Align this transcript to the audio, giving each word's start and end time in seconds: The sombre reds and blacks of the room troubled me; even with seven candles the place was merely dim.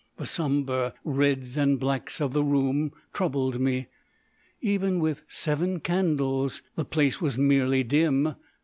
The 0.17 0.25
sombre 0.25 0.95
reds 1.03 1.55
and 1.57 1.79
blacks 1.79 2.19
of 2.19 2.33
the 2.33 2.43
room 2.43 2.91
troubled 3.13 3.59
me; 3.59 3.85
even 4.59 4.99
with 4.99 5.23
seven 5.27 5.79
candles 5.79 6.63
the 6.75 6.85
place 6.85 7.21
was 7.21 7.37
merely 7.37 7.83
dim. 7.83 8.33